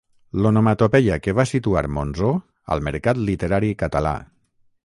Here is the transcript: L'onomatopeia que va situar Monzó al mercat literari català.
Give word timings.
L'onomatopeia 0.43 1.17
que 1.25 1.35
va 1.41 1.45
situar 1.51 1.85
Monzó 1.99 2.31
al 2.77 2.83
mercat 2.89 3.23
literari 3.29 3.73
català. 3.85 4.17